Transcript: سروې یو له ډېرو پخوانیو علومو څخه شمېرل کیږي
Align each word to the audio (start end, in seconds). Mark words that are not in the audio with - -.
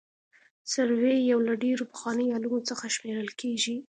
سروې 0.71 1.15
یو 1.31 1.39
له 1.47 1.53
ډېرو 1.63 1.83
پخوانیو 1.91 2.35
علومو 2.35 2.59
څخه 2.69 2.85
شمېرل 2.95 3.29
کیږي 3.41 3.75